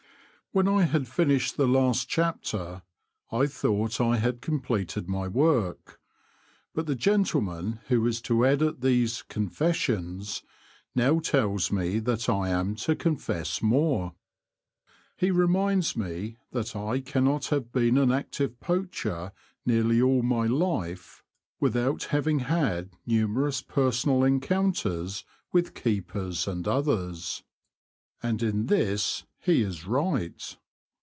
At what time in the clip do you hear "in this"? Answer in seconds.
28.43-29.23